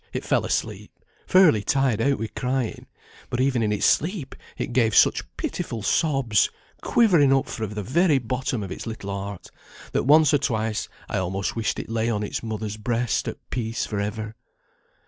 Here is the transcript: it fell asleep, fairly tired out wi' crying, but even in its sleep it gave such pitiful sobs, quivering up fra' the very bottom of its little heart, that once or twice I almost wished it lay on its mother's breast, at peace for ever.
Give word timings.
it 0.13 0.25
fell 0.25 0.43
asleep, 0.47 0.97
fairly 1.27 1.61
tired 1.61 2.01
out 2.01 2.17
wi' 2.17 2.25
crying, 2.35 2.87
but 3.29 3.39
even 3.39 3.61
in 3.61 3.71
its 3.71 3.85
sleep 3.85 4.33
it 4.57 4.73
gave 4.73 4.95
such 4.95 5.21
pitiful 5.37 5.83
sobs, 5.83 6.49
quivering 6.81 7.31
up 7.31 7.47
fra' 7.47 7.67
the 7.67 7.83
very 7.83 8.17
bottom 8.17 8.63
of 8.63 8.71
its 8.71 8.87
little 8.87 9.11
heart, 9.11 9.51
that 9.91 10.05
once 10.05 10.33
or 10.33 10.39
twice 10.39 10.89
I 11.07 11.19
almost 11.19 11.55
wished 11.55 11.77
it 11.77 11.87
lay 11.87 12.09
on 12.09 12.23
its 12.23 12.41
mother's 12.41 12.77
breast, 12.77 13.27
at 13.27 13.47
peace 13.51 13.85
for 13.85 13.99
ever. 13.99 14.35